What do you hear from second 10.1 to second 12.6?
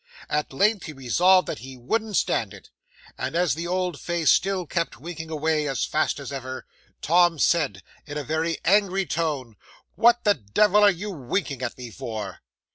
the devil are you winking at me for?"